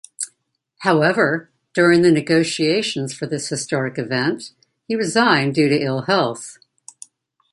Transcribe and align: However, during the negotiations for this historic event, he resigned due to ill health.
However, 0.79 1.51
during 1.75 2.01
the 2.01 2.09
negotiations 2.11 3.13
for 3.13 3.27
this 3.27 3.47
historic 3.49 3.99
event, 3.99 4.51
he 4.87 4.95
resigned 4.95 5.53
due 5.53 5.69
to 5.69 5.79
ill 5.79 6.01
health. 6.07 6.57